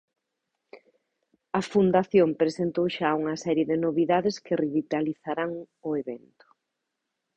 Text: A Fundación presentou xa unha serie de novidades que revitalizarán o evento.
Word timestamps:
A 1.59 1.61
Fundación 1.71 2.29
presentou 2.41 2.85
xa 2.95 3.09
unha 3.21 3.35
serie 3.45 3.65
de 3.71 3.77
novidades 3.85 4.35
que 4.45 4.59
revitalizarán 4.63 5.51
o 5.87 5.89
evento. 6.01 6.45